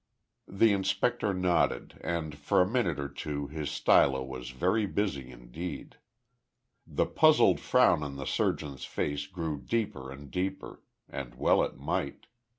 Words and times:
The 0.47 0.73
inspector 0.73 1.31
nodded, 1.31 1.99
and 2.03 2.35
for 2.35 2.59
a 2.59 2.67
minute 2.67 2.99
or 2.99 3.07
two 3.07 3.45
his 3.49 3.69
stylo 3.69 4.23
was 4.23 4.49
very 4.49 4.87
busy 4.87 5.29
indeed. 5.29 5.97
The 6.87 7.05
puzzled 7.05 7.59
frown 7.59 8.01
on 8.01 8.15
the 8.15 8.25
surgeon's 8.25 8.83
face 8.85 9.27
grew 9.27 9.59
deeper 9.61 10.11
and 10.11 10.31
deeper, 10.31 10.81
and 11.07 11.35
well 11.35 11.61
it 11.61 11.77
might. 11.77 12.25